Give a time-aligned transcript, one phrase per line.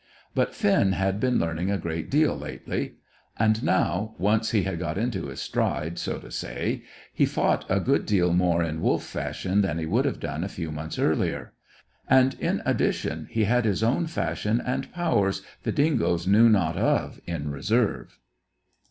[0.33, 2.95] But Finn had been learning a good deal lately,
[3.37, 6.81] and now, once he had got into his stride, so to say,
[7.13, 10.47] he fought a good deal more in wolf fashion than he would have done a
[10.49, 11.53] few months earlier;
[12.09, 16.77] and, in addition, he had his own old fashion and powers the dingoes knew not
[16.77, 18.17] of in reserve.